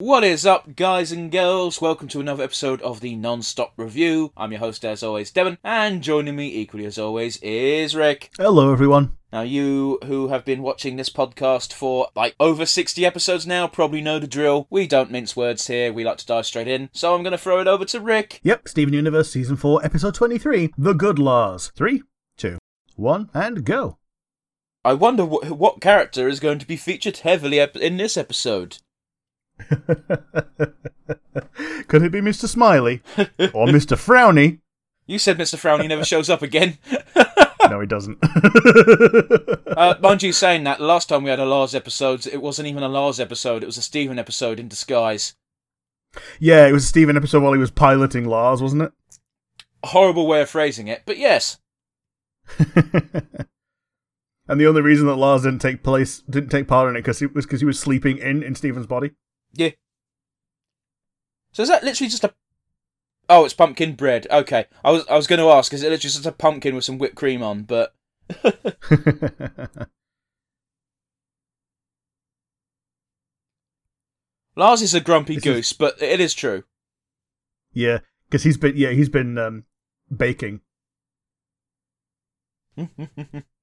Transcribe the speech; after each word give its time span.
What 0.00 0.24
is 0.24 0.46
up, 0.46 0.76
guys 0.76 1.12
and 1.12 1.30
girls? 1.30 1.82
Welcome 1.82 2.08
to 2.08 2.20
another 2.20 2.42
episode 2.42 2.80
of 2.80 3.00
the 3.00 3.14
Non-Stop 3.16 3.74
Review. 3.76 4.32
I'm 4.34 4.50
your 4.50 4.60
host, 4.60 4.82
as 4.82 5.02
always, 5.02 5.30
Devon, 5.30 5.58
and 5.62 6.00
joining 6.00 6.36
me, 6.36 6.56
equally 6.56 6.86
as 6.86 6.98
always, 6.98 7.36
is 7.42 7.94
Rick. 7.94 8.30
Hello, 8.38 8.72
everyone. 8.72 9.18
Now, 9.30 9.42
you 9.42 9.98
who 10.06 10.28
have 10.28 10.46
been 10.46 10.62
watching 10.62 10.96
this 10.96 11.10
podcast 11.10 11.74
for 11.74 12.08
like 12.16 12.34
over 12.40 12.64
60 12.64 13.04
episodes 13.04 13.46
now 13.46 13.66
probably 13.66 14.00
know 14.00 14.18
the 14.18 14.26
drill. 14.26 14.66
We 14.70 14.86
don't 14.86 15.10
mince 15.10 15.36
words 15.36 15.66
here, 15.66 15.92
we 15.92 16.02
like 16.02 16.16
to 16.16 16.26
dive 16.26 16.46
straight 16.46 16.66
in. 16.66 16.88
So 16.94 17.14
I'm 17.14 17.22
going 17.22 17.32
to 17.32 17.38
throw 17.38 17.60
it 17.60 17.68
over 17.68 17.84
to 17.84 18.00
Rick. 18.00 18.40
Yep, 18.42 18.68
Steven 18.68 18.94
Universe 18.94 19.30
Season 19.30 19.56
4, 19.56 19.84
Episode 19.84 20.14
23 20.14 20.72
The 20.78 20.94
Good 20.94 21.18
Lars. 21.18 21.72
Three, 21.76 22.02
two, 22.38 22.56
one, 22.96 23.28
and 23.34 23.66
go. 23.66 23.98
I 24.82 24.94
wonder 24.94 25.24
wh- 25.26 25.50
what 25.60 25.82
character 25.82 26.26
is 26.26 26.40
going 26.40 26.58
to 26.60 26.66
be 26.66 26.78
featured 26.78 27.18
heavily 27.18 27.60
ep- 27.60 27.76
in 27.76 27.98
this 27.98 28.16
episode. 28.16 28.78
Could 31.88 32.02
it 32.02 32.12
be 32.12 32.20
Mr. 32.20 32.48
Smiley? 32.48 33.02
or 33.18 33.66
Mr. 33.66 33.96
Frowny? 33.96 34.60
You 35.06 35.18
said 35.18 35.38
Mr. 35.38 35.56
Frowny 35.56 35.88
never 35.88 36.04
shows 36.04 36.30
up 36.30 36.42
again. 36.42 36.78
No, 37.68 37.80
he 37.80 37.86
doesn't. 37.86 38.18
Uh, 39.76 39.94
mind 40.00 40.22
you, 40.24 40.32
saying 40.32 40.64
that, 40.64 40.80
last 40.80 41.08
time 41.08 41.22
we 41.22 41.30
had 41.30 41.38
a 41.38 41.44
Lars 41.44 41.72
episode, 41.74 42.26
it 42.26 42.42
wasn't 42.42 42.66
even 42.66 42.82
a 42.82 42.88
Lars 42.88 43.20
episode, 43.20 43.62
it 43.62 43.66
was 43.66 43.76
a 43.76 43.82
Steven 43.82 44.18
episode 44.18 44.58
in 44.58 44.66
disguise. 44.66 45.36
yeah, 46.40 46.66
it 46.66 46.72
was 46.72 46.82
a 46.84 46.88
Steven 46.88 47.16
episode 47.16 47.44
while 47.44 47.52
he 47.52 47.60
was 47.60 47.70
piloting 47.70 48.24
Lars, 48.24 48.60
wasn't 48.60 48.82
it? 48.82 48.92
Horrible 49.84 50.26
way 50.26 50.42
of 50.42 50.50
phrasing 50.50 50.88
it, 50.88 51.02
but 51.06 51.16
yes. 51.16 51.58
and 54.48 54.60
the 54.60 54.66
only 54.66 54.82
reason 54.82 55.06
that 55.06 55.14
Lars 55.14 55.42
didn't 55.42 55.60
take 55.60 55.84
place, 55.84 56.22
didn't 56.28 56.50
take 56.50 56.66
part 56.66 56.88
in 56.88 56.96
it, 56.96 57.04
cause 57.04 57.22
it 57.22 57.32
was 57.34 57.46
because 57.46 57.60
he 57.60 57.66
was 57.66 57.78
sleeping 57.78 58.18
in 58.18 58.42
in 58.42 58.56
Steven's 58.56 58.86
body. 58.86 59.12
Yeah. 59.52 59.70
So 61.52 61.62
is 61.62 61.68
that 61.68 61.82
literally 61.84 62.08
just 62.10 62.24
a? 62.24 62.32
Oh, 63.28 63.44
it's 63.44 63.54
pumpkin 63.54 63.94
bread. 63.94 64.26
Okay, 64.30 64.66
I 64.84 64.90
was 64.90 65.04
I 65.08 65.16
was 65.16 65.26
going 65.26 65.38
to 65.40 65.48
ask, 65.50 65.72
is 65.72 65.82
it 65.82 65.90
literally 65.90 66.12
just 66.12 66.26
a 66.26 66.32
pumpkin 66.32 66.74
with 66.74 66.84
some 66.84 66.98
whipped 66.98 67.16
cream 67.16 67.42
on? 67.42 67.62
But 67.64 67.94
Lars 74.56 74.82
is 74.82 74.94
a 74.94 75.00
grumpy 75.00 75.36
This 75.36 75.46
is- 75.46 75.54
goose, 75.54 75.72
but 75.72 76.00
it 76.02 76.20
is 76.20 76.34
true. 76.34 76.64
yeah, 77.72 77.98
because 78.28 78.42
he's 78.42 78.56
been 78.56 78.76
yeah 78.76 78.90
he's 78.90 79.08
been 79.08 79.38
um, 79.38 79.64
baking. 80.14 80.60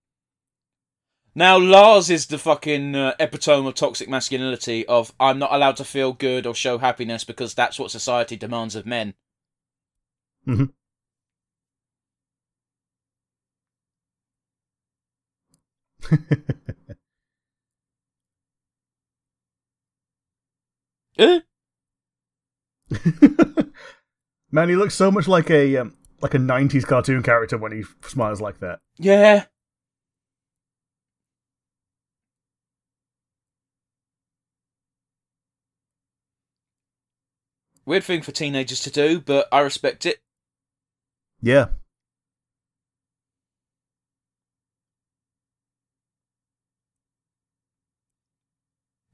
now 1.38 1.58
Lars 1.60 2.10
is 2.10 2.26
the 2.26 2.40
fucking 2.40 2.96
uh, 2.96 3.14
epitome 3.20 3.68
of 3.68 3.76
toxic 3.76 4.10
masculinity. 4.10 4.88
Of 4.88 5.14
I'm 5.20 5.38
not 5.38 5.54
allowed 5.54 5.78
to 5.78 5.84
feel 5.84 6.12
good 6.14 6.48
or 6.48 6.56
show 6.56 6.80
happiness 6.80 7.24
because 7.24 7.54
that's 7.54 7.78
what 7.78 7.92
society 7.92 8.36
demands 8.36 8.76
of 8.76 8.88
men. 8.88 9.14
Mhm. 10.48 10.72
Eh? 21.20 21.40
Man, 24.52 24.70
he 24.70 24.76
looks 24.76 24.96
so 24.96 25.12
much 25.12 25.28
like 25.28 25.50
a 25.52 25.78
um, 25.78 25.96
like 26.22 26.34
a 26.34 26.40
'90s 26.40 26.86
cartoon 26.86 27.22
character 27.22 27.58
when 27.58 27.72
he 27.72 27.84
smiles 28.02 28.42
like 28.42 28.60
that. 28.60 28.80
Yeah. 28.98 29.46
Weird 37.88 38.04
thing 38.04 38.22
for 38.22 38.34
teenagers 38.34 38.82
to 38.82 38.92
do, 38.92 39.22
but 39.22 39.48
I 39.50 39.62
respect 39.62 40.06
it. 40.06 40.20
Yeah. 41.42 41.68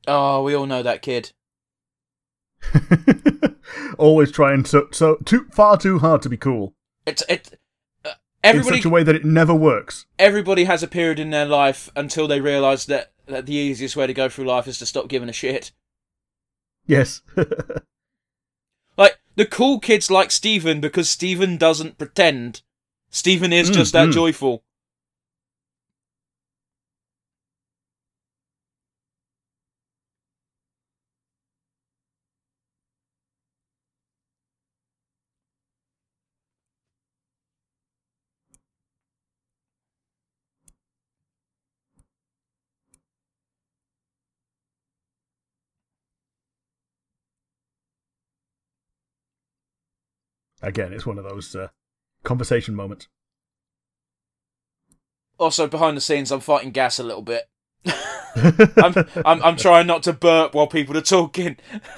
Oh, 0.07 0.41
we 0.43 0.55
all 0.55 0.65
know 0.65 0.81
that 0.81 1.03
kid. 1.03 1.31
Always 3.97 4.31
trying 4.31 4.65
so 4.65 4.87
so 4.91 5.17
too 5.23 5.45
far 5.51 5.77
too 5.77 5.99
hard 5.99 6.21
to 6.21 6.29
be 6.29 6.37
cool 6.37 6.73
It's 7.05 7.21
it. 7.27 7.59
Uh, 8.05 8.09
in 8.09 8.15
everybody, 8.55 8.77
such 8.77 8.85
a 8.85 8.89
way 8.89 9.03
that 9.03 9.15
it 9.15 9.25
never 9.25 9.53
works. 9.53 10.05
everybody 10.17 10.63
has 10.63 10.81
a 10.81 10.87
period 10.87 11.19
in 11.19 11.29
their 11.29 11.45
life 11.45 11.89
until 11.95 12.27
they 12.27 12.39
realise 12.41 12.85
that, 12.85 13.11
that 13.27 13.45
the 13.45 13.53
easiest 13.53 13.95
way 13.97 14.07
to 14.07 14.13
go 14.13 14.29
through 14.29 14.45
life 14.45 14.67
is 14.67 14.79
to 14.79 14.85
stop 14.85 15.09
giving 15.09 15.29
a 15.29 15.33
shit. 15.33 15.71
Yes. 16.87 17.21
The 19.35 19.45
cool 19.45 19.79
kids 19.79 20.11
like 20.11 20.31
Steven 20.31 20.79
because 20.79 21.09
Steven 21.09 21.57
doesn't 21.57 21.97
pretend. 21.97 22.61
Steven 23.09 23.51
is 23.53 23.69
Mm, 23.69 23.73
just 23.73 23.93
that 23.93 24.09
mm. 24.09 24.13
joyful. 24.13 24.63
Again, 50.63 50.93
it's 50.93 51.05
one 51.05 51.17
of 51.17 51.25
those 51.25 51.55
uh, 51.55 51.67
conversation 52.23 52.73
moments. 52.73 53.09
Also, 55.37 55.67
behind 55.67 55.97
the 55.97 56.01
scenes, 56.01 56.31
I'm 56.31 56.39
fighting 56.39 56.71
gas 56.71 56.99
a 56.99 57.03
little 57.03 57.21
bit. 57.21 57.49
I'm, 58.35 58.95
I'm 59.25 59.43
I'm 59.43 59.57
trying 59.57 59.87
not 59.87 60.03
to 60.03 60.13
burp 60.13 60.55
while 60.55 60.67
people 60.67 60.97
are 60.97 61.01
talking. 61.01 61.57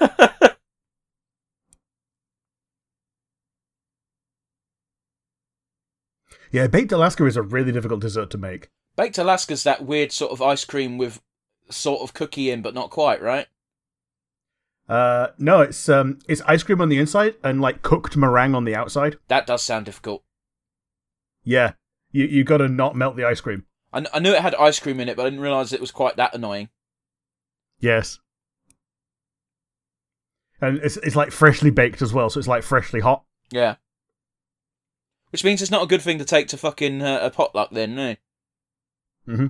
yeah, 6.50 6.66
baked 6.66 6.90
Alaska 6.90 7.24
is 7.24 7.36
a 7.36 7.42
really 7.42 7.70
difficult 7.70 8.00
dessert 8.00 8.30
to 8.30 8.38
make. 8.38 8.68
Baked 8.96 9.18
Alaska's 9.18 9.62
that 9.62 9.84
weird 9.84 10.10
sort 10.10 10.32
of 10.32 10.42
ice 10.42 10.64
cream 10.64 10.98
with 10.98 11.20
sort 11.70 12.00
of 12.02 12.14
cookie 12.14 12.50
in, 12.50 12.62
but 12.62 12.74
not 12.74 12.90
quite, 12.90 13.22
right? 13.22 13.46
Uh, 14.88 15.28
no, 15.38 15.62
it's 15.62 15.88
um, 15.88 16.18
it's 16.28 16.42
ice 16.42 16.62
cream 16.62 16.80
on 16.80 16.88
the 16.88 16.98
inside 16.98 17.34
and 17.42 17.60
like 17.60 17.82
cooked 17.82 18.16
meringue 18.16 18.54
on 18.54 18.64
the 18.64 18.74
outside. 18.74 19.16
That 19.28 19.46
does 19.46 19.62
sound 19.62 19.86
difficult. 19.86 20.22
Yeah, 21.42 21.72
you 22.12 22.24
you 22.26 22.44
got 22.44 22.58
to 22.58 22.68
not 22.68 22.94
melt 22.94 23.16
the 23.16 23.24
ice 23.24 23.40
cream. 23.40 23.64
I, 23.92 24.00
kn- 24.00 24.10
I 24.14 24.18
knew 24.20 24.32
it 24.32 24.42
had 24.42 24.54
ice 24.54 24.78
cream 24.78 25.00
in 25.00 25.08
it, 25.08 25.16
but 25.16 25.26
I 25.26 25.30
didn't 25.30 25.42
realise 25.42 25.72
it 25.72 25.80
was 25.80 25.90
quite 25.90 26.16
that 26.16 26.34
annoying. 26.34 26.68
Yes. 27.80 28.18
And 30.60 30.78
it's 30.78 30.96
it's 30.98 31.16
like 31.16 31.32
freshly 31.32 31.70
baked 31.70 32.00
as 32.00 32.12
well, 32.12 32.30
so 32.30 32.38
it's 32.38 32.48
like 32.48 32.62
freshly 32.62 33.00
hot. 33.00 33.24
Yeah. 33.50 33.76
Which 35.30 35.44
means 35.44 35.60
it's 35.60 35.70
not 35.70 35.82
a 35.82 35.88
good 35.88 36.02
thing 36.02 36.18
to 36.18 36.24
take 36.24 36.48
to 36.48 36.56
fucking 36.56 37.02
uh, 37.02 37.18
a 37.22 37.30
potluck 37.30 37.70
then, 37.70 37.94
no? 37.94 38.16
Mm-hmm. 39.28 39.46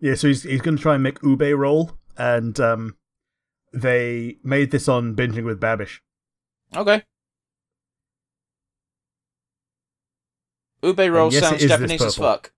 Yeah, 0.00 0.14
so 0.14 0.28
he's 0.28 0.42
he's 0.42 0.60
going 0.60 0.76
to 0.76 0.82
try 0.82 0.94
and 0.94 1.02
make 1.02 1.22
ube 1.22 1.40
roll, 1.40 1.92
and 2.16 2.58
um, 2.60 2.96
they 3.72 4.36
made 4.42 4.70
this 4.70 4.88
on 4.88 5.16
binging 5.16 5.44
with 5.44 5.60
Babish. 5.60 6.00
Okay. 6.74 7.02
Ube 10.82 10.98
roll 10.98 11.32
yes, 11.32 11.42
it 11.42 11.46
sounds 11.46 11.62
is 11.62 11.62
this 11.62 11.70
Japanese 11.70 12.02
as 12.02 12.14
purple. 12.16 12.32
fuck. 12.32 12.52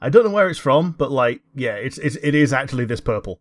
I 0.00 0.10
don't 0.10 0.24
know 0.24 0.30
where 0.30 0.50
it's 0.50 0.58
from, 0.58 0.92
but 0.92 1.10
like, 1.10 1.40
yeah, 1.54 1.74
it's 1.74 1.98
it's 1.98 2.16
it 2.16 2.34
is 2.34 2.52
actually 2.52 2.84
this 2.84 3.00
purple. 3.00 3.40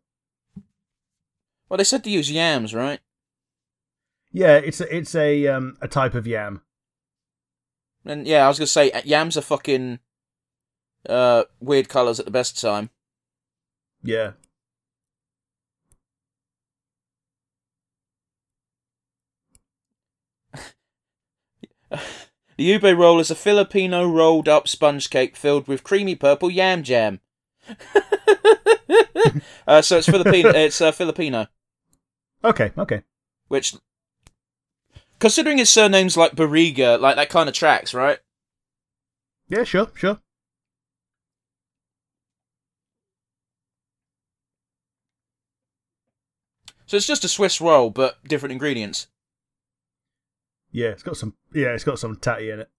Well, 1.68 1.78
they 1.78 1.84
said 1.84 2.04
to 2.04 2.10
use 2.10 2.32
yams, 2.32 2.74
right? 2.74 3.00
Yeah, 4.32 4.58
it's 4.58 4.80
a, 4.80 4.96
it's 4.96 5.16
a 5.16 5.48
um 5.48 5.78
a 5.82 5.88
type 5.88 6.14
of 6.14 6.28
yam. 6.28 6.62
And 8.06 8.28
yeah, 8.28 8.46
I 8.46 8.48
was 8.48 8.60
gonna 8.60 8.68
say 8.68 8.92
uh, 8.92 9.02
yams 9.04 9.36
are 9.36 9.42
fucking 9.42 10.00
uh 11.10 11.44
weird 11.60 11.90
colours 11.90 12.20
at 12.20 12.26
the 12.26 12.32
best 12.32 12.60
time. 12.60 12.90
Yeah. 14.04 14.32
The 22.56 22.66
ube 22.66 22.84
roll 22.84 23.20
is 23.20 23.32
a 23.32 23.36
Filipino 23.36 24.08
rolled 24.08 24.48
up 24.48 24.68
sponge 24.68 25.10
cake 25.10 25.36
filled 25.36 25.68
with 25.68 25.84
creamy 25.84 26.16
purple 26.16 26.52
yam 26.52 26.84
jam. 26.84 27.20
uh, 29.68 29.82
so 29.82 29.98
it's 29.98 30.08
Filipino. 30.08 30.50
It's 30.52 30.80
uh, 30.80 30.92
Filipino, 30.92 31.48
Okay, 32.44 32.72
okay. 32.78 33.02
which, 33.48 33.74
considering 35.20 35.58
his 35.58 35.70
surname's 35.72 36.16
like 36.16 36.36
Barriga, 36.36 37.00
like 37.00 37.16
that 37.16 37.30
kind 37.30 37.50
of 37.50 37.56
tracks, 37.56 37.94
right? 37.94 38.20
Yeah, 39.48 39.64
sure, 39.64 39.90
sure. 39.96 40.20
So 46.94 46.98
it's 46.98 47.08
just 47.08 47.26
a 47.26 47.28
Swiss 47.28 47.60
roll, 47.60 47.90
but 47.90 48.24
different 48.24 48.52
ingredients. 48.52 49.08
Yeah, 50.72 50.90
it's 50.90 51.02
got 51.02 51.18
some. 51.18 51.34
Yeah, 51.52 51.70
it's 51.70 51.84
got 51.84 51.98
some 51.98 52.18
tatty 52.18 52.52
in 52.52 52.60
it. 52.60 52.70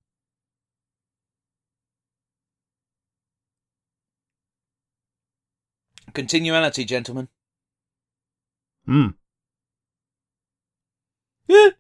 Continuality, 6.13 6.85
gentlemen. 6.85 7.27
Hmm. 8.87 9.09
Yeah. 11.49 11.71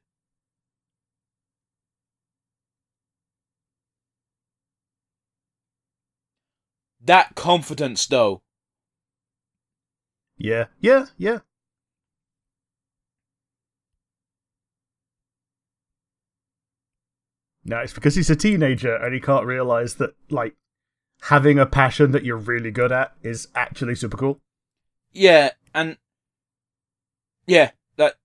That 7.01 7.37
confidence, 7.37 8.05
though. 8.09 8.43
Yeah, 10.37 10.65
yeah, 10.81 11.07
yeah. 11.17 11.39
No, 17.64 17.78
it's 17.78 17.94
because 17.94 18.14
he's 18.14 18.31
a 18.31 18.37
teenager 18.37 18.94
and 18.94 19.14
he 19.14 19.20
can't 19.20 19.46
realize 19.46 19.94
that, 19.94 20.14
like, 20.31 20.55
having 21.22 21.58
a 21.58 21.66
passion 21.66 22.11
that 22.12 22.25
you're 22.25 22.37
really 22.37 22.70
good 22.70 22.93
at 22.93 23.14
is 23.22 23.49
actually 23.55 23.94
super 23.94 24.16
cool. 24.16 24.40
Yeah, 25.12 25.50
and 25.75 25.96
yeah, 27.46 27.70
that 27.96 28.16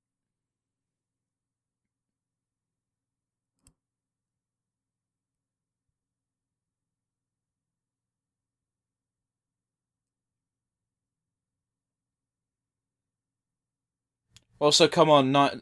Also, 14.59 14.87
come 14.89 15.09
on, 15.09 15.31
ni- 15.31 15.61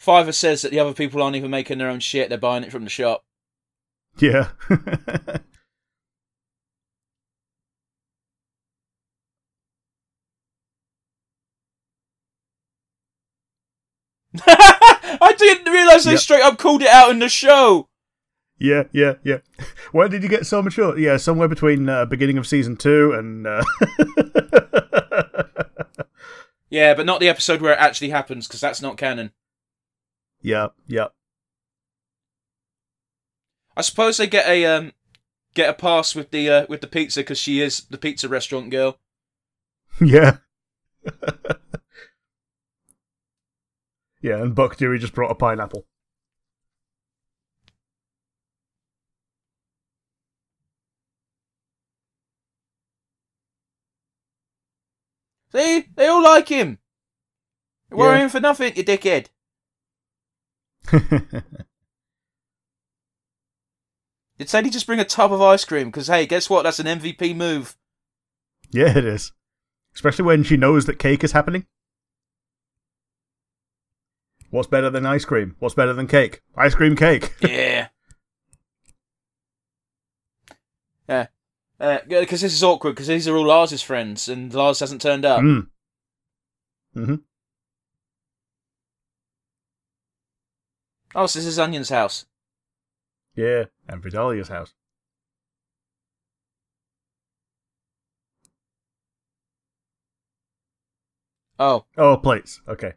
Fiverr 0.00 0.34
says 0.34 0.62
that 0.62 0.70
the 0.70 0.78
other 0.78 0.92
people 0.94 1.22
aren't 1.22 1.36
even 1.36 1.50
making 1.50 1.78
their 1.78 1.88
own 1.88 2.00
shit; 2.00 2.28
they're 2.28 2.38
buying 2.38 2.64
it 2.64 2.72
from 2.72 2.84
the 2.84 2.90
shop. 2.90 3.24
Yeah. 4.18 4.48
I 14.46 15.34
didn't 15.38 15.72
realise 15.72 16.04
they 16.04 16.12
Yep. 16.12 16.20
straight 16.20 16.42
up 16.42 16.58
called 16.58 16.82
it 16.82 16.88
out 16.88 17.10
in 17.10 17.18
the 17.20 17.28
show. 17.28 17.88
yeah, 18.58 18.84
yeah, 18.92 19.14
yeah. 19.24 19.38
When 19.92 20.10
did 20.10 20.22
you 20.22 20.28
get 20.28 20.46
so 20.46 20.62
mature? 20.62 20.98
Yeah, 20.98 21.16
somewhere 21.16 21.48
between 21.48 21.88
uh, 21.88 22.04
beginning 22.06 22.38
of 22.38 22.46
season 22.46 22.76
two 22.76 23.12
and. 23.12 23.46
Uh... 23.46 23.64
Yeah, 26.68 26.94
but 26.94 27.06
not 27.06 27.20
the 27.20 27.28
episode 27.28 27.62
where 27.62 27.72
it 27.72 27.78
actually 27.78 28.10
happens 28.10 28.48
because 28.48 28.60
that's 28.60 28.82
not 28.82 28.96
canon. 28.98 29.30
Yeah, 30.42 30.68
yeah. 30.86 31.08
I 33.76 33.82
suppose 33.82 34.16
they 34.16 34.26
get 34.26 34.48
a 34.48 34.64
um 34.66 34.92
get 35.54 35.68
a 35.70 35.74
pass 35.74 36.14
with 36.14 36.30
the 36.30 36.48
uh, 36.48 36.66
with 36.68 36.80
the 36.80 36.86
pizza 36.86 37.20
because 37.20 37.38
she 37.38 37.60
is 37.60 37.80
the 37.90 37.98
pizza 37.98 38.28
restaurant 38.28 38.70
girl. 38.70 38.98
Yeah. 40.00 40.38
yeah, 44.20 44.42
and 44.42 44.54
Buck 44.54 44.76
Dewey 44.76 44.98
just 44.98 45.14
brought 45.14 45.30
a 45.30 45.34
pineapple. 45.34 45.86
See, 55.52 55.88
they 55.96 56.06
all 56.06 56.22
like 56.22 56.48
him. 56.48 56.78
You're 57.90 57.98
Yeah. 57.98 58.04
worrying 58.08 58.28
for 58.28 58.38
nothing, 58.40 58.76
you 58.76 58.84
dickhead. 58.84 59.26
Did 64.38 64.48
Sadie 64.50 64.70
just 64.70 64.86
bring 64.86 65.00
a 65.00 65.04
tub 65.04 65.32
of 65.32 65.40
ice 65.40 65.64
cream? 65.64 65.88
Because 65.88 66.08
hey, 66.08 66.26
guess 66.26 66.50
what? 66.50 66.62
That's 66.62 66.78
an 66.78 66.86
MVP 66.86 67.34
move. 67.34 67.76
yeah, 68.70 68.96
it 68.96 69.04
is. 69.04 69.32
Especially 69.94 70.24
when 70.26 70.42
she 70.44 70.56
knows 70.58 70.84
that 70.86 70.98
cake 70.98 71.24
is 71.24 71.32
happening. 71.32 71.66
What's 74.50 74.68
better 74.68 74.90
than 74.90 75.06
ice 75.06 75.24
cream? 75.24 75.56
What's 75.58 75.74
better 75.74 75.94
than 75.94 76.06
cake? 76.06 76.42
Ice 76.56 76.74
cream 76.74 76.96
cake. 76.96 77.32
Yeah. 77.42 77.88
yeah. 81.78 82.00
Because 82.08 82.40
this 82.40 82.52
is 82.52 82.62
awkward 82.64 82.90
because 82.92 83.06
these 83.06 83.28
are 83.28 83.36
all 83.36 83.46
Lars's 83.46 83.82
friends 83.82 84.28
and 84.28 84.52
Lars 84.52 84.80
hasn't 84.80 85.00
turned 85.02 85.24
up. 85.24 85.40
Mm. 85.40 85.68
hmm 86.94 87.14
Oh, 91.14 91.26
so 91.26 91.38
this 91.38 91.46
is 91.46 91.58
Onion's 91.58 91.88
house. 91.88 92.26
Yeah, 93.34 93.64
and 93.88 94.02
Vidalia's 94.02 94.48
house. 94.48 94.74
Oh. 101.58 101.84
Oh, 101.96 102.16
plates. 102.18 102.60
Okay. 102.68 102.94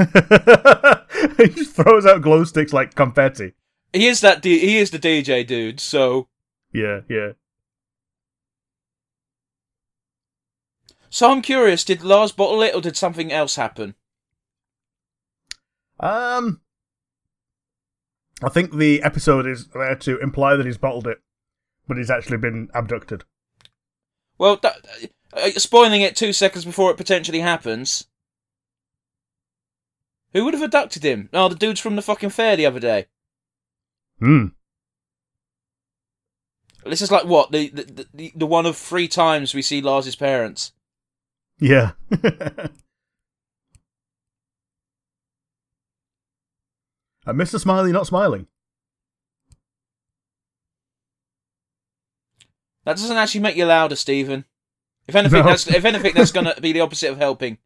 he 1.36 1.48
just 1.48 1.74
throws 1.76 2.06
out 2.06 2.22
glow 2.22 2.44
sticks 2.44 2.72
like 2.72 2.94
confetti. 2.94 3.52
He 3.92 4.06
is 4.06 4.20
that. 4.20 4.42
D- 4.42 4.58
he 4.58 4.78
is 4.78 4.90
the 4.90 4.98
DJ 4.98 5.46
dude. 5.46 5.80
So. 5.80 6.28
Yeah, 6.72 7.00
yeah. 7.08 7.32
So 11.08 11.30
I'm 11.30 11.42
curious. 11.42 11.84
Did 11.84 12.02
Lars 12.02 12.32
bottle 12.32 12.62
it 12.62 12.74
or 12.74 12.80
did 12.80 12.96
something 12.96 13.32
else 13.32 13.56
happen? 13.56 13.96
Um, 15.98 16.60
I 18.42 18.48
think 18.48 18.72
the 18.72 19.02
episode 19.02 19.46
is 19.46 19.66
there 19.68 19.96
to 19.96 20.18
imply 20.20 20.56
that 20.56 20.64
he's 20.64 20.78
bottled 20.78 21.06
it, 21.06 21.18
but 21.86 21.98
he's 21.98 22.10
actually 22.10 22.38
been 22.38 22.70
abducted. 22.72 23.24
Well, 24.38 24.56
that, 24.62 24.76
uh, 25.34 25.50
spoiling 25.50 26.00
it 26.00 26.16
two 26.16 26.32
seconds 26.32 26.64
before 26.64 26.90
it 26.90 26.96
potentially 26.96 27.40
happens. 27.40 28.06
Who 30.32 30.44
would 30.44 30.54
have 30.54 30.62
abducted 30.62 31.02
him? 31.02 31.28
Oh, 31.32 31.48
the 31.48 31.56
dudes 31.56 31.80
from 31.80 31.96
the 31.96 32.02
fucking 32.02 32.30
fair 32.30 32.56
the 32.56 32.66
other 32.66 32.80
day. 32.80 33.06
Hmm. 34.20 34.46
This 36.84 37.02
is 37.02 37.10
like 37.10 37.24
what 37.26 37.50
the 37.52 37.68
the, 37.70 38.06
the, 38.14 38.32
the 38.34 38.46
one 38.46 38.66
of 38.66 38.76
three 38.76 39.08
times 39.08 39.54
we 39.54 39.62
see 39.62 39.80
Lars's 39.82 40.16
parents. 40.16 40.72
Yeah. 41.58 41.92
and 42.10 42.70
Mr. 47.26 47.60
Smiley 47.60 47.92
not 47.92 48.06
smiling. 48.06 48.46
That 52.84 52.96
doesn't 52.96 53.16
actually 53.16 53.42
make 53.42 53.56
you 53.56 53.66
louder, 53.66 53.94
Steven. 53.96 54.46
If 55.06 55.14
anything, 55.14 55.40
No. 55.40 55.46
that's 55.50 55.66
if 55.68 55.84
anything, 55.84 56.14
that's 56.14 56.32
gonna 56.32 56.54
be 56.60 56.72
the 56.72 56.80
opposite 56.80 57.10
of 57.10 57.18
helping. 57.18 57.58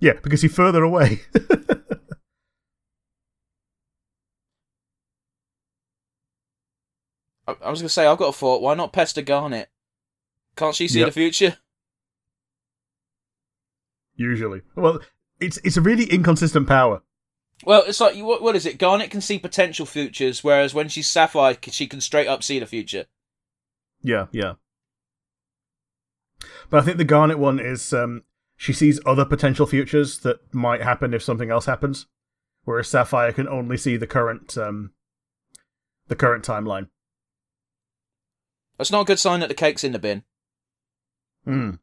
Yeah, 0.00 0.14
because 0.22 0.42
he's 0.42 0.54
further 0.54 0.82
away. 0.82 1.20
I, 7.62 7.70
was 7.70 7.80
gonna 7.80 7.88
say 7.88 8.06
I've 8.06 8.18
got 8.18 8.28
a 8.28 8.32
thought. 8.32 8.62
Why 8.62 8.74
not 8.74 8.92
pester 8.92 9.22
Garnet? 9.22 9.70
Can't 10.56 10.74
she 10.74 10.88
see 10.88 11.00
Yep. 11.00 11.08
the 11.08 11.12
future? 11.12 11.56
Usually. 14.16 14.62
Well, 14.74 15.00
it's 15.40 15.58
it's 15.64 15.76
a 15.76 15.80
really 15.80 16.04
inconsistent 16.04 16.68
power. 16.68 17.02
Well, 17.64 17.84
it's 17.86 18.00
like 18.00 18.16
what, 18.16 18.42
what 18.42 18.56
is 18.56 18.66
it? 18.66 18.78
Garnet 18.78 19.10
can 19.10 19.20
see 19.20 19.38
potential 19.38 19.86
futures, 19.86 20.42
whereas 20.42 20.74
when 20.74 20.88
she's 20.88 21.08
Sapphire, 21.08 21.56
she 21.70 21.86
can 21.86 22.00
straight 22.00 22.26
up 22.26 22.42
see 22.42 22.58
the 22.58 22.66
future. 22.66 23.06
Yeah, 24.02 24.26
yeah. 24.32 24.54
But 26.70 26.82
I 26.82 26.84
think 26.84 26.98
the 26.98 27.04
Garnet 27.04 27.38
one 27.38 27.60
is 27.60 27.92
um, 27.92 28.24
she 28.56 28.72
sees 28.72 29.00
other 29.06 29.24
potential 29.24 29.66
futures 29.66 30.18
that 30.20 30.40
might 30.52 30.82
happen 30.82 31.14
if 31.14 31.22
something 31.22 31.50
else 31.50 31.66
happens, 31.66 32.06
whereas 32.64 32.88
Sapphire 32.88 33.32
can 33.32 33.48
only 33.48 33.76
see 33.76 33.96
the 33.96 34.06
current 34.06 34.56
um, 34.58 34.92
the 36.08 36.16
current 36.16 36.44
timeline. 36.44 36.88
That's 38.82 38.90
not 38.90 39.02
a 39.02 39.04
good 39.04 39.20
sign 39.20 39.38
that 39.38 39.48
the 39.48 39.54
cake's 39.54 39.84
in 39.84 39.92
the 39.92 40.00
bin. 40.00 40.24
Hmm. 41.44 41.74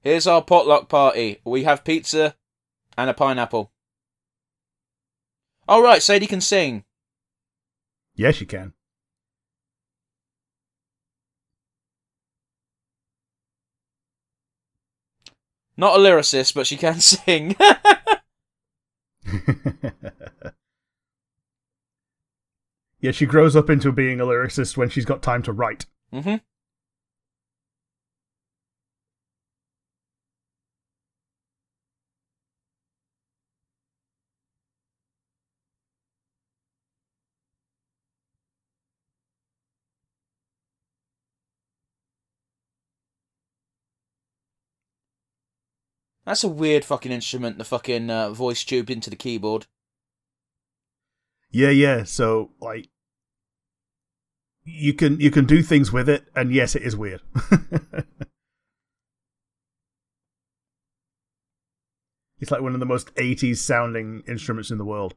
Here's 0.00 0.26
our 0.26 0.40
potluck 0.40 0.88
party. 0.88 1.42
We 1.44 1.64
have 1.64 1.84
pizza 1.84 2.34
and 2.96 3.10
a 3.10 3.12
pineapple. 3.12 3.72
All 5.68 5.82
right, 5.82 6.02
Sadie 6.02 6.26
can 6.26 6.40
sing. 6.40 6.84
Yes, 8.14 8.40
you 8.40 8.46
can. 8.46 8.72
Not 15.76 15.96
a 15.96 15.98
lyricist, 15.98 16.54
but 16.54 16.66
she 16.66 16.78
can 16.78 17.00
sing. 17.02 17.54
yeah, 23.00 23.10
she 23.10 23.26
grows 23.26 23.54
up 23.56 23.70
into 23.70 23.92
being 23.92 24.20
a 24.20 24.24
lyricist 24.24 24.76
when 24.76 24.88
she's 24.88 25.04
got 25.04 25.22
time 25.22 25.42
to 25.44 25.52
write. 25.52 25.86
hmm 26.12 26.36
That's 46.24 46.42
a 46.42 46.48
weird 46.48 46.84
fucking 46.84 47.12
instrument, 47.12 47.56
the 47.56 47.64
fucking 47.64 48.10
uh, 48.10 48.30
voice 48.30 48.64
tube 48.64 48.90
into 48.90 49.10
the 49.10 49.16
keyboard. 49.16 49.66
Yeah, 51.56 51.70
yeah. 51.70 52.04
So 52.04 52.50
like 52.60 52.90
you 54.62 54.92
can 54.92 55.18
you 55.18 55.30
can 55.30 55.46
do 55.46 55.62
things 55.62 55.90
with 55.90 56.06
it, 56.06 56.26
and 56.34 56.52
yes, 56.52 56.76
it 56.76 56.82
is 56.82 56.94
weird. 56.94 57.22
it's 62.38 62.50
like 62.50 62.60
one 62.60 62.74
of 62.74 62.80
the 62.80 62.84
most 62.84 63.14
80s 63.14 63.56
sounding 63.56 64.22
instruments 64.28 64.70
in 64.70 64.76
the 64.76 64.84
world. 64.84 65.14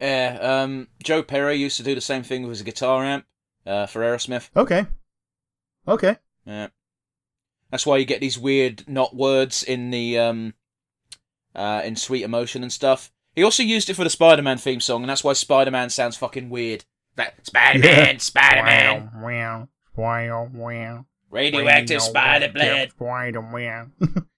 Yeah, 0.00 0.38
um, 0.40 0.88
Joe 1.04 1.22
Perry 1.22 1.54
used 1.54 1.76
to 1.76 1.84
do 1.84 1.94
the 1.94 2.00
same 2.00 2.24
thing 2.24 2.42
with 2.42 2.50
his 2.50 2.62
guitar 2.62 3.04
amp 3.04 3.26
uh, 3.64 3.86
for 3.86 4.00
Aerosmith. 4.00 4.50
Okay. 4.56 4.88
Okay. 5.86 6.16
Yeah. 6.44 6.66
That's 7.70 7.86
why 7.86 7.98
you 7.98 8.06
get 8.06 8.20
these 8.20 8.36
weird 8.36 8.88
not 8.88 9.14
words 9.14 9.62
in 9.62 9.92
the 9.92 10.18
um 10.18 10.54
uh 11.54 11.82
in 11.84 11.94
Sweet 11.94 12.24
Emotion 12.24 12.64
and 12.64 12.72
stuff. 12.72 13.12
He 13.34 13.42
also 13.42 13.62
used 13.62 13.88
it 13.88 13.94
for 13.94 14.04
the 14.04 14.10
Spider-Man 14.10 14.58
theme 14.58 14.80
song, 14.80 15.02
and 15.02 15.10
that's 15.10 15.24
why 15.24 15.32
Spider-Man 15.32 15.90
sounds 15.90 16.16
fucking 16.16 16.50
weird. 16.50 16.84
Like, 17.16 17.34
Spider-Man, 17.42 18.18
Spider-Man, 18.18 19.10
Wow, 19.22 19.68
wow, 19.96 20.50
wow. 20.52 21.06
radioactive 21.30 22.02
spider 22.02 22.48
blade. 22.52 22.90
Spider-Man. 22.90 23.92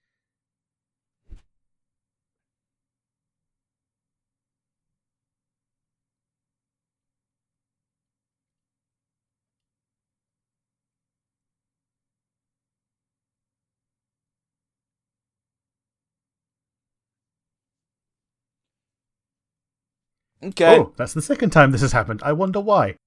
Okay. 20.43 20.79
Oh, 20.79 20.93
that's 20.97 21.13
the 21.13 21.21
second 21.21 21.51
time 21.51 21.71
this 21.71 21.81
has 21.81 21.91
happened. 21.93 22.21
I 22.23 22.33
wonder 22.33 22.59
why. 22.59 22.97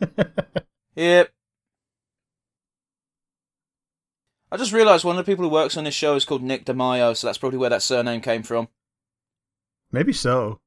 Yep. 0.96 1.30
I 4.52 4.56
just 4.56 4.72
realised 4.72 5.04
one 5.04 5.16
of 5.16 5.24
the 5.24 5.30
people 5.30 5.44
who 5.44 5.50
works 5.50 5.76
on 5.76 5.84
this 5.84 5.94
show 5.94 6.16
is 6.16 6.24
called 6.24 6.42
Nick 6.42 6.64
DeMayo, 6.64 7.16
so 7.16 7.26
that's 7.26 7.38
probably 7.38 7.58
where 7.58 7.70
that 7.70 7.82
surname 7.82 8.20
came 8.20 8.42
from. 8.42 8.68
Maybe 9.92 10.12
so. 10.12 10.60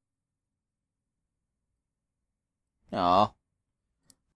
Ah. 2.92 3.32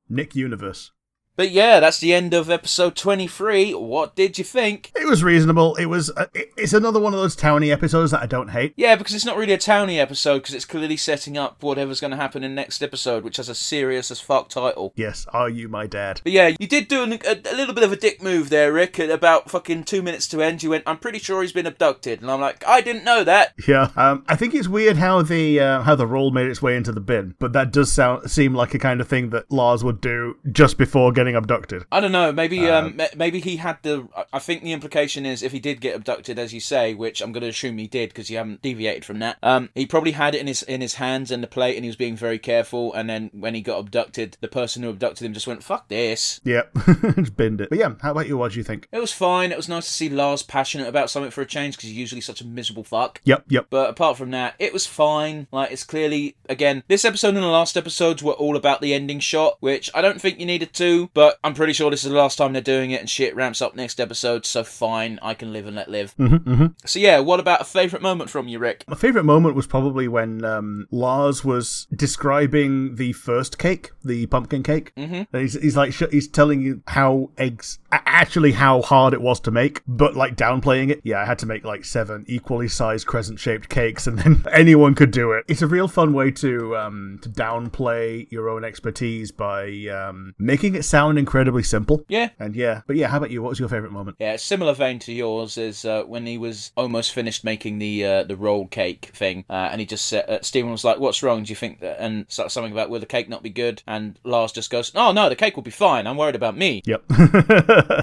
Nick 0.09 0.37
Universe. 0.37 0.93
But 1.39 1.53
yeah, 1.53 1.79
that's 1.79 2.01
the 2.01 2.13
end 2.13 2.35
of 2.35 2.51
episode 2.51 2.97
23. 2.97 3.73
What 3.73 4.17
did 4.17 4.39
you 4.39 4.45
think? 4.45 4.91
It 4.97 5.07
was 5.07 5.23
reasonable. 5.23 5.77
It 5.77 5.87
was. 5.87 6.11
Uh, 6.11 6.27
it- 6.35 6.53
it's 6.59 6.73
another 6.73 6.99
one 6.99 7.15
of 7.15 7.21
those 7.21 7.37
towny 7.37 7.71
episodes 7.71 8.11
that 8.11 8.21
I 8.21 8.27
don't 8.27 8.49
hate. 8.49 8.73
Yeah, 8.77 8.97
because 8.97 9.15
it's 9.15 9.25
not 9.25 9.37
really 9.37 9.53
a 9.53 9.59
towny 9.59 10.01
episode, 10.01 10.39
because 10.39 10.57
it's 10.57 10.65
clearly 10.65 10.97
setting 10.97 11.39
up 11.39 11.63
whatever's 11.63 12.01
going 12.01 12.11
to 12.11 12.17
happen 12.17 12.43
in 12.43 12.53
next 12.57 12.83
episode, 12.83 13.23
which 13.23 13.37
has 13.37 13.49
a 13.49 13.55
serious 13.55 14.11
as 14.11 14.21
fuck 14.21 14.49
title. 14.49 14.93
Yes, 14.97 15.25
are 15.33 15.49
you 15.49 15.69
my 15.69 15.87
dad? 15.87 16.21
But 16.25 16.33
yeah, 16.33 16.51
you 16.59 16.67
did 16.67 16.89
do 16.89 17.05
an, 17.05 17.13
a, 17.13 17.41
a 17.53 17.55
little 17.55 17.75
bit 17.75 17.85
of 17.85 17.93
a 17.93 17.97
dick 17.97 18.21
move 18.21 18.51
there, 18.51 18.73
Rick. 18.73 18.99
At 18.99 19.09
about 19.09 19.49
fucking 19.49 19.85
two 19.85 20.03
minutes 20.03 20.27
to 20.29 20.43
end, 20.43 20.65
you 20.65 20.71
went, 20.71 20.83
"I'm 20.85 20.99
pretty 20.99 21.21
sure 21.21 21.43
he's 21.43 21.53
been 21.53 21.65
abducted," 21.67 22.21
and 22.21 22.29
I'm 22.29 22.41
like, 22.41 22.65
"I 22.67 22.81
didn't 22.81 23.05
know 23.05 23.23
that." 23.23 23.55
Yeah. 23.69 23.91
Um, 23.95 24.25
I 24.27 24.35
think 24.35 24.55
it's 24.55 24.67
weird 24.67 24.97
how 24.97 25.23
the 25.23 25.61
uh, 25.61 25.83
how 25.83 25.95
the 25.95 26.09
roll 26.09 26.33
made 26.33 26.49
its 26.49 26.61
way 26.61 26.77
into 26.77 26.91
the 26.91 27.01
bin, 27.01 27.37
but 27.39 27.53
that 27.53 27.73
does 27.73 27.93
sound 27.93 28.29
seem 28.29 28.53
like 28.53 28.75
a 28.75 28.81
kind 28.81 29.01
of 29.01 29.07
thing 29.07 29.31
that 29.31 29.49
Lars 29.53 29.85
would 29.85 30.01
do 30.01 30.37
just 30.51 30.77
before 30.77 31.13
getting 31.13 31.28
abducted. 31.37 31.85
I 31.93 32.01
don't 32.01 32.13
know. 32.13 32.33
Maybe 32.33 32.69
Uh, 32.69 32.83
um, 32.87 33.01
maybe 33.17 33.41
he 33.41 33.57
had 33.57 33.79
the. 33.83 34.09
I- 34.17 34.25
I 34.35 34.39
think 34.39 34.63
the 34.63 34.73
implication 34.73 35.25
is 35.27 35.43
if 35.43 35.53
he 35.53 35.59
did 35.59 35.81
get 35.81 35.97
abducted, 35.97 36.39
as 36.39 36.53
you 36.53 36.61
say, 36.61 36.95
which 36.95 37.21
I'm 37.21 37.33
going 37.33 37.43
to 37.43 37.49
assume 37.49 37.79
he 37.79 37.87
did 37.87 38.11
because 38.11 38.31
you 38.31 38.37
haven't 38.37 38.63
deviated 38.63 39.05
from 39.05 39.19
that. 39.21 39.39
Um, 39.43 39.71
he 39.75 39.87
probably 39.87 40.13
had 40.13 40.35
it 40.35 40.41
in 40.41 40.47
his 40.47 40.63
in 40.63 40.81
his 40.81 40.95
hands 40.95 41.31
and 41.31 41.43
the 41.43 41.47
plate, 41.49 41.77
and 41.77 41.85
he 41.85 41.89
was 41.89 41.97
being 41.97 42.17
very 42.17 42.39
careful. 42.39 42.93
And 42.95 43.09
then 43.09 43.31
when 43.33 43.55
he 43.55 43.63
got 43.63 43.79
abducted, 43.79 44.37
the 44.41 44.49
person 44.49 44.83
who 44.83 44.91
abducted 44.91 45.25
him 45.27 45.33
just 45.33 45.47
went, 45.47 45.63
"Fuck 45.65 45.89
this." 45.89 46.41
Yep, 46.45 46.73
just 47.17 47.37
binned 47.37 47.61
it. 47.61 47.71
But 47.71 47.79
yeah, 47.79 47.95
how 48.03 48.13
about 48.13 48.29
you? 48.29 48.37
What 48.37 48.53
do 48.53 48.59
you 48.59 48.65
think? 48.65 48.87
It 48.93 49.01
was 49.01 49.13
fine. 49.13 49.51
It 49.51 49.57
was 49.57 49.69
nice 49.69 49.87
to 49.87 49.93
see 49.93 50.09
Lars 50.09 50.43
passionate 50.43 50.87
about 50.89 51.11
something 51.11 51.31
for 51.31 51.41
a 51.43 51.47
change 51.47 51.77
because 51.77 51.89
he's 51.89 51.99
usually 51.99 52.21
such 52.21 52.41
a 52.41 52.47
miserable 52.47 52.85
fuck. 52.85 53.21
Yep, 53.25 53.45
yep. 53.49 53.67
But 53.71 53.91
apart 53.91 54.17
from 54.19 54.31
that, 54.33 54.55
it 54.59 54.73
was 54.73 54.87
fine. 54.87 55.47
Like, 55.53 55.73
it's 55.73 55.85
clearly, 55.85 56.37
again, 56.49 56.83
this 56.89 57.05
episode 57.05 57.29
and 57.35 57.39
the 57.39 57.47
last 57.49 57.77
episodes 57.77 58.23
were 58.23 58.33
all 58.33 58.57
about 58.57 58.81
the 58.81 58.95
ending 58.95 59.21
shot, 59.21 59.57
which 59.61 59.91
I 59.95 60.03
don't 60.03 60.21
think 60.21 60.39
you 60.39 60.47
needed 60.47 60.73
to, 60.75 61.11
but 61.19 61.37
I'm 61.43 61.53
pretty 61.53 61.73
sure 61.73 61.91
this 61.91 62.05
is 62.05 62.11
the 62.13 62.17
last 62.17 62.39
time 62.39 62.53
they're 62.53 62.63
doing 62.63 62.93
it 62.93 63.01
and 63.01 63.11
shit 63.11 63.35
ramps 63.35 63.61
up 63.61 63.75
next 63.75 63.99
episode, 63.99 64.47
so 64.47 64.63
fine, 64.63 65.19
I 65.21 65.35
can 65.35 65.53
live 65.53 65.67
and 65.67 65.75
let 65.75 65.89
live. 65.91 66.13
hmm 66.13 66.37
hmm 66.37 66.67
So, 66.85 67.01
yeah, 67.01 67.19
what 67.19 67.41
about 67.41 67.61
a 67.61 67.65
favourite 67.65 68.05
moment 68.05 68.31
from 68.31 68.47
you, 68.47 68.61
Rick? 68.61 68.85
My 68.87 68.95
favorite 68.95 69.25
moment 69.25 69.57
was 69.57 69.67
probably 69.67 70.07
when 70.07 70.45
um, 70.45 70.87
Lars 70.93 71.45
was 71.45 71.89
describing 71.93 72.95
the 72.95 73.13
first 73.15 73.59
cake, 73.59 73.91
the 74.05 74.27
pumpkin 74.27 74.63
cake. 74.63 74.93
Mhm. 74.97 75.27
And 75.33 75.43
he's, 75.43 75.61
he's 75.61 75.77
like 75.77 75.93
sh- 75.93 76.13
he's 76.13 76.29
telling 76.29 76.61
you 76.61 76.83
how 76.87 77.31
eggs 77.37 77.81
actually 77.91 78.53
how 78.53 78.83
hard 78.83 79.13
it 79.13 79.21
was 79.21 79.41
to 79.41 79.51
make, 79.51 79.83
but 79.89 80.15
like 80.15 80.37
downplaying 80.37 80.91
it. 80.91 81.01
Yeah, 81.03 81.21
I 81.21 81.25
had 81.25 81.41
to 81.41 81.47
make 81.47 81.65
like 81.65 81.85
seven 81.85 82.25
equally 82.29 82.69
sized 82.69 83.07
crescent 83.09 83.41
shaped 83.41 83.69
cakes, 83.69 84.07
and 84.07 84.21
then 84.21 84.45
anyone 84.53 84.95
could 84.95 85.11
do 85.11 85.33
it. 85.33 85.45
It's 85.49 85.63
a 85.63 85.67
real 85.67 85.89
fun 85.89 86.13
way 86.13 86.31
to 86.33 86.77
um, 86.77 87.19
to 87.23 87.29
downplay 87.29 88.31
your 88.31 88.49
own 88.49 88.63
expertise 88.63 89.33
by 89.33 89.87
um, 89.89 90.35
making 90.39 90.75
it 90.75 90.85
sound 90.85 91.08
incredibly 91.17 91.63
simple. 91.63 92.05
Yeah. 92.09 92.31
And 92.39 92.55
yeah, 92.55 92.83
but 92.87 92.97
yeah, 92.97 93.07
how 93.09 93.17
about 93.17 93.31
you? 93.31 93.41
What 93.43 93.51
was 93.51 93.61
your 93.61 93.69
favorite 93.69 93.93
moment? 93.93 94.17
Yeah, 94.21 94.37
similar 94.37 94.75
vein 94.75 94.99
to 95.01 95.13
yours 95.13 95.57
is 95.57 95.85
uh, 95.85 96.03
when 96.03 96.27
he 96.27 96.37
was 96.37 96.73
almost 96.77 97.13
finished 97.13 97.45
making 97.45 97.79
the 97.79 98.05
uh, 98.05 98.25
the 98.25 98.37
roll 98.37 98.67
cake 98.67 99.11
thing, 99.15 99.45
uh, 99.49 99.69
and 99.71 99.81
he 99.81 99.87
just 99.87 100.07
said, 100.07 100.29
uh, 100.29 100.39
Steven 100.43 100.71
was 100.71 100.85
like, 100.85 100.99
"What's 100.99 101.23
wrong? 101.23 101.45
Do 101.45 101.51
you 101.51 101.57
think 101.57 101.81
that?" 101.81 101.97
And 102.01 102.27
so- 102.29 102.49
something 102.49 102.73
about 102.73 102.91
will 102.91 103.01
the 103.01 103.07
cake 103.07 103.29
not 103.29 103.43
be 103.43 103.51
good? 103.51 103.83
And 103.87 104.19
Lars 104.25 104.53
just 104.53 104.71
goes, 104.71 104.93
"Oh 104.95 105.13
no, 105.13 105.29
the 105.29 105.37
cake 105.37 105.57
will 105.57 105.63
be 105.63 105.71
fine. 105.71 106.07
I'm 106.07 106.17
worried 106.17 106.35
about 106.35 106.57
me." 106.57 106.83
Yep, 106.85 107.05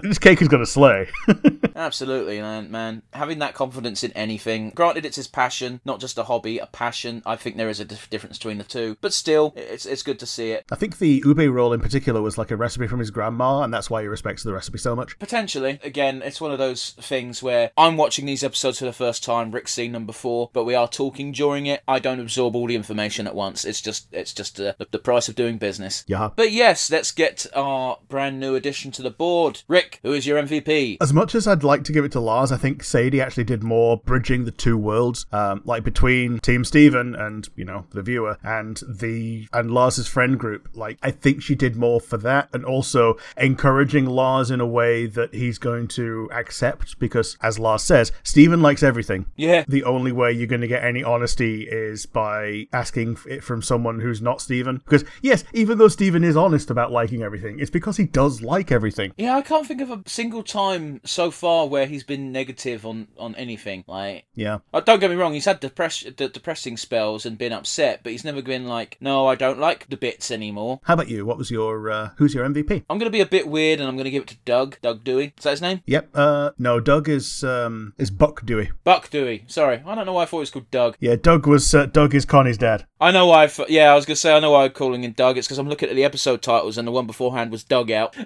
this 0.03 0.17
cake 0.17 0.41
is 0.41 0.47
gonna 0.47 0.65
slay. 0.65 1.07
Absolutely, 1.75 2.41
man, 2.41 2.71
man. 2.71 3.01
Having 3.13 3.39
that 3.39 3.53
confidence 3.53 4.03
in 4.03 4.11
anything. 4.13 4.71
Granted, 4.71 5.05
it's 5.05 5.17
his 5.17 5.27
passion, 5.27 5.81
not 5.85 5.99
just 5.99 6.17
a 6.17 6.23
hobby, 6.23 6.57
a 6.57 6.67
passion. 6.67 7.21
I 7.25 7.35
think 7.35 7.57
there 7.57 7.69
is 7.69 7.79
a 7.79 7.85
dif- 7.85 8.09
difference 8.09 8.37
between 8.37 8.57
the 8.57 8.63
two, 8.63 8.97
but 9.01 9.13
still, 9.13 9.53
it's 9.55 9.85
it's 9.85 10.03
good 10.03 10.19
to 10.19 10.25
see 10.25 10.51
it. 10.51 10.65
I 10.71 10.75
think 10.75 10.97
the 10.97 11.21
ube 11.25 11.53
roll 11.53 11.73
in 11.73 11.81
particular 11.81 12.21
was 12.21 12.37
like 12.37 12.51
a 12.51 12.55
recipe 12.55 12.87
from 12.87 12.99
his 12.99 13.11
grandma, 13.11 13.61
and 13.63 13.73
that's 13.73 13.89
why 13.89 14.01
he 14.01 14.07
respects 14.07 14.43
the 14.43 14.53
recipe 14.53 14.77
so 14.77 14.95
much. 14.95 15.19
Potentially, 15.19 15.79
again, 15.83 16.21
it's 16.23 16.41
one 16.41 16.51
of 16.51 16.57
those 16.57 16.91
things 16.91 17.43
where 17.43 17.71
I'm 17.77 17.97
watching 17.97 18.25
these 18.25 18.43
episodes 18.43 18.79
for 18.79 18.85
the 18.85 18.93
first 18.93 19.23
time. 19.23 19.51
Rick's 19.51 19.73
seen 19.73 19.91
them 19.91 20.05
before, 20.05 20.49
but 20.53 20.63
we 20.63 20.75
are 20.75 20.87
talking 20.87 21.31
during 21.31 21.65
it. 21.65 21.83
I 21.87 21.99
don't 21.99 22.19
absorb 22.19 22.55
all 22.55 22.67
the 22.67 22.75
information 22.75 23.27
at 23.27 23.35
once. 23.35 23.65
It's 23.65 23.81
just 23.81 24.07
it's 24.11 24.33
just 24.33 24.59
uh, 24.59 24.73
the, 24.77 24.87
the 24.91 24.99
price 24.99 25.27
of 25.27 25.35
doing 25.35 25.57
business. 25.57 26.05
Yeah. 26.07 26.29
But 26.35 26.51
yes, 26.51 26.89
let's 26.89 27.11
get 27.11 27.45
our 27.53 27.97
brand 28.07 28.39
new 28.39 28.55
addition 28.55 28.91
to 28.93 29.01
the 29.01 29.09
board. 29.09 29.63
Rick, 29.67 29.99
who 30.03 30.13
is 30.13 30.25
your 30.25 30.41
MVP? 30.41 30.97
As 31.01 31.13
much 31.13 31.35
as 31.35 31.47
I'd 31.47 31.64
like 31.65 31.83
to 31.85 31.91
give 31.91 32.05
it 32.05 32.11
to 32.13 32.19
Lars, 32.19 32.51
I 32.51 32.57
think 32.57 32.83
Sadie 32.83 33.21
actually 33.21 33.43
did 33.43 33.63
more 33.63 33.97
bridging 33.97 34.45
the 34.45 34.51
two 34.51 34.77
worlds, 34.77 35.25
um, 35.31 35.61
like 35.65 35.83
between 35.83 36.39
Team 36.39 36.63
Steven 36.63 37.15
and 37.15 37.47
you 37.55 37.65
know 37.65 37.85
the 37.91 38.01
viewer 38.01 38.37
and 38.43 38.81
the 38.87 39.47
and 39.53 39.71
Lars's 39.71 40.07
friend 40.07 40.39
group. 40.39 40.69
Like 40.73 40.97
I 41.01 41.11
think 41.11 41.41
she 41.41 41.55
did 41.55 41.75
more 41.75 41.99
for 41.99 42.17
that, 42.17 42.49
and 42.53 42.65
also 42.65 43.17
encouraging 43.37 44.05
Lars 44.05 44.51
in 44.51 44.61
a 44.61 44.67
way 44.67 45.05
that 45.07 45.33
he's 45.33 45.57
going 45.57 45.87
to 45.89 46.29
accept 46.31 46.99
because, 46.99 47.37
as 47.41 47.59
Lars 47.59 47.83
says, 47.83 48.11
Steven 48.23 48.61
likes 48.61 48.83
everything. 48.83 49.25
Yeah. 49.35 49.65
The 49.67 49.83
only 49.83 50.11
way 50.11 50.31
you're 50.31 50.47
going 50.47 50.61
to 50.61 50.67
get 50.67 50.83
any 50.83 51.03
honesty 51.03 51.63
is 51.63 52.05
by 52.05 52.67
asking 52.71 53.17
it 53.27 53.43
from 53.43 53.61
someone 53.61 53.99
who's 53.99 54.21
not 54.21 54.41
Steven. 54.41 54.77
Because 54.77 55.03
yes, 55.21 55.43
even 55.53 55.77
though 55.77 55.87
Steven 55.87 56.23
is 56.23 56.37
honest 56.37 56.69
about 56.69 56.91
liking 56.91 57.21
everything, 57.21 57.59
it's 57.59 57.71
because 57.71 57.97
he 57.97 58.05
does 58.05 58.41
like 58.41 58.71
everything. 58.71 59.13
Yeah, 59.17 59.35
I 59.35 59.41
can't 59.41 59.65
think 59.65 59.81
of 59.81 59.91
a 59.91 60.01
single 60.05 60.43
time 60.43 61.01
so 61.05 61.31
far 61.31 61.54
where 61.63 61.85
he's 61.85 62.03
been 62.03 62.31
negative 62.33 62.85
on, 62.85 63.07
on 63.17 63.33
anything. 63.35 63.83
Like, 63.87 64.25
Yeah. 64.35 64.57
uh, 64.73 64.81
don't 64.81 64.99
get 64.99 65.09
me 65.09 65.15
wrong, 65.15 65.33
he's 65.33 65.45
had 65.45 65.59
depress- 65.61 66.01
de- 66.03 66.27
depressing 66.29 66.75
spells 66.77 67.25
and 67.25 67.37
been 67.37 67.53
upset, 67.53 68.01
but 68.03 68.11
he's 68.11 68.25
never 68.25 68.41
been 68.41 68.67
like, 68.67 68.97
no, 68.99 69.25
I 69.27 69.35
don't 69.35 69.59
like 69.59 69.87
the 69.89 69.97
bits 69.97 70.29
anymore. 70.31 70.81
How 70.83 70.95
about 70.95 71.07
you? 71.07 71.25
What 71.25 71.37
was 71.37 71.49
your 71.49 71.89
uh, 71.89 72.09
who's 72.17 72.33
your 72.33 72.45
MVP? 72.47 72.83
I'm 72.89 72.97
going 72.97 73.09
to 73.11 73.15
be 73.15 73.21
a 73.21 73.25
bit 73.25 73.47
weird 73.47 73.79
and 73.79 73.87
I'm 73.87 73.95
going 73.95 74.03
to 74.05 74.11
give 74.11 74.23
it 74.23 74.29
to 74.29 74.37
Doug. 74.45 74.77
Doug 74.81 75.03
Dewey. 75.03 75.33
Is 75.37 75.43
that 75.45 75.51
his 75.51 75.61
name? 75.61 75.81
Yep. 75.85 76.09
Uh, 76.13 76.51
no, 76.59 76.79
Doug 76.79 77.07
is 77.09 77.43
um 77.43 77.93
is 77.97 78.11
Buck 78.11 78.45
Dewey. 78.45 78.71
Buck 78.83 79.09
Dewey. 79.09 79.45
Sorry. 79.47 79.81
I 79.85 79.95
don't 79.95 80.05
know 80.05 80.13
why 80.13 80.23
I 80.23 80.25
thought 80.25 80.37
it 80.37 80.41
was 80.41 80.51
called 80.51 80.71
Doug. 80.71 80.97
Yeah, 80.99 81.15
Doug 81.15 81.47
was 81.47 81.73
uh, 81.73 81.85
Doug 81.85 82.13
is 82.13 82.25
Connie's 82.25 82.57
dad. 82.57 82.85
I 82.99 83.11
know 83.11 83.27
why. 83.27 83.43
I 83.43 83.45
f- 83.45 83.59
yeah, 83.69 83.91
I 83.91 83.95
was 83.95 84.05
going 84.05 84.15
to 84.15 84.19
say, 84.21 84.35
I 84.35 84.39
know 84.39 84.51
why 84.51 84.65
I'm 84.65 84.71
calling 84.71 85.03
him 85.03 85.11
Doug. 85.11 85.37
It's 85.37 85.45
because 85.47 85.57
I'm 85.59 85.67
looking 85.69 85.89
at 85.89 85.95
the 85.95 86.03
episode 86.05 86.41
titles 86.41 86.77
and 86.77 86.87
the 86.87 86.91
one 86.91 87.05
beforehand 87.05 87.51
was 87.51 87.63
Doug 87.63 87.91
out. 87.91 88.15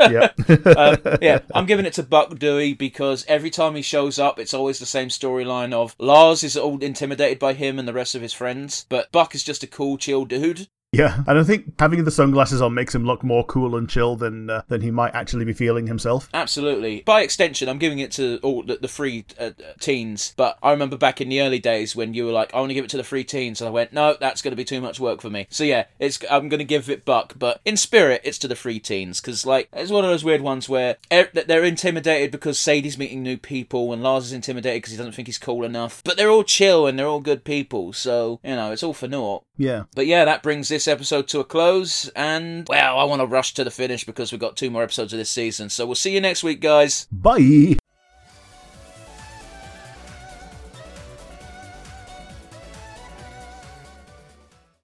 Yep. 0.00 0.66
um, 0.76 0.96
yeah, 1.22 1.40
I'm 1.54 1.66
giving 1.66 1.84
it 1.84 1.92
to 1.94 2.02
Buck 2.02 2.38
Dewey 2.38 2.59
because 2.78 3.24
every 3.26 3.50
time 3.50 3.74
he 3.74 3.82
shows 3.82 4.18
up, 4.18 4.38
it's 4.38 4.52
always 4.52 4.78
the 4.78 4.86
same 4.86 5.08
storyline 5.08 5.72
of 5.72 5.96
Lars 5.98 6.44
is 6.44 6.56
all 6.56 6.78
intimidated 6.82 7.38
by 7.38 7.54
him 7.54 7.78
and 7.78 7.88
the 7.88 7.94
rest 7.94 8.14
of 8.14 8.22
his 8.22 8.34
friends, 8.34 8.86
but 8.88 9.10
Buck 9.10 9.34
is 9.34 9.42
just 9.42 9.62
a 9.62 9.66
cool, 9.66 9.96
chill 9.96 10.24
dude. 10.26 10.68
Yeah, 10.92 11.22
and 11.28 11.38
I 11.38 11.44
think 11.44 11.78
having 11.78 12.02
the 12.02 12.10
sunglasses 12.10 12.60
on 12.60 12.74
makes 12.74 12.92
him 12.92 13.04
look 13.04 13.22
more 13.22 13.44
cool 13.44 13.76
and 13.76 13.88
chill 13.88 14.16
than 14.16 14.50
uh, 14.50 14.62
than 14.66 14.80
he 14.80 14.90
might 14.90 15.14
actually 15.14 15.44
be 15.44 15.52
feeling 15.52 15.86
himself. 15.86 16.28
Absolutely. 16.34 17.02
By 17.02 17.22
extension, 17.22 17.68
I'm 17.68 17.78
giving 17.78 18.00
it 18.00 18.10
to 18.12 18.40
all 18.42 18.64
the, 18.64 18.76
the 18.76 18.88
free 18.88 19.24
uh, 19.38 19.50
teens. 19.78 20.34
But 20.36 20.58
I 20.64 20.72
remember 20.72 20.96
back 20.96 21.20
in 21.20 21.28
the 21.28 21.42
early 21.42 21.60
days 21.60 21.94
when 21.94 22.12
you 22.12 22.26
were 22.26 22.32
like, 22.32 22.52
"I 22.52 22.58
want 22.58 22.70
to 22.70 22.74
give 22.74 22.84
it 22.84 22.90
to 22.90 22.96
the 22.96 23.04
free 23.04 23.22
teens," 23.22 23.60
and 23.60 23.68
I 23.68 23.70
went, 23.70 23.92
"No, 23.92 24.16
that's 24.18 24.42
going 24.42 24.50
to 24.50 24.56
be 24.56 24.64
too 24.64 24.80
much 24.80 24.98
work 24.98 25.20
for 25.20 25.30
me." 25.30 25.46
So 25.48 25.62
yeah, 25.62 25.84
it's 26.00 26.18
I'm 26.28 26.48
going 26.48 26.58
to 26.58 26.64
give 26.64 26.90
it 26.90 27.04
Buck, 27.04 27.34
but 27.38 27.60
in 27.64 27.76
spirit, 27.76 28.22
it's 28.24 28.38
to 28.38 28.48
the 28.48 28.56
free 28.56 28.80
teens 28.80 29.20
because 29.20 29.46
like 29.46 29.68
it's 29.72 29.92
one 29.92 30.04
of 30.04 30.10
those 30.10 30.24
weird 30.24 30.40
ones 30.40 30.68
where 30.68 30.96
er- 31.12 31.30
they're 31.32 31.62
intimidated 31.62 32.32
because 32.32 32.58
Sadie's 32.58 32.98
meeting 32.98 33.22
new 33.22 33.36
people 33.36 33.92
and 33.92 34.02
Lars 34.02 34.26
is 34.26 34.32
intimidated 34.32 34.78
because 34.78 34.92
he 34.92 34.98
doesn't 34.98 35.12
think 35.12 35.28
he's 35.28 35.38
cool 35.38 35.62
enough. 35.62 36.02
But 36.02 36.16
they're 36.16 36.30
all 36.30 36.42
chill 36.42 36.88
and 36.88 36.98
they're 36.98 37.06
all 37.06 37.20
good 37.20 37.44
people, 37.44 37.92
so 37.92 38.40
you 38.42 38.56
know 38.56 38.72
it's 38.72 38.82
all 38.82 38.92
for 38.92 39.06
naught. 39.06 39.44
Yeah. 39.56 39.84
But 39.94 40.06
yeah, 40.06 40.24
that 40.24 40.42
brings 40.42 40.68
this 40.80 40.88
episode 40.88 41.28
to 41.28 41.40
a 41.40 41.44
close. 41.44 42.08
And, 42.16 42.66
well, 42.66 42.98
I 42.98 43.04
want 43.04 43.20
to 43.20 43.26
rush 43.26 43.52
to 43.54 43.64
the 43.64 43.70
finish 43.70 44.04
because 44.04 44.32
we've 44.32 44.40
got 44.40 44.56
two 44.56 44.70
more 44.70 44.82
episodes 44.82 45.12
of 45.12 45.18
this 45.18 45.28
season. 45.28 45.68
So 45.68 45.84
we'll 45.84 45.94
see 45.94 46.14
you 46.14 46.20
next 46.22 46.42
week, 46.42 46.60
guys. 46.60 47.06
Bye. 47.12 47.79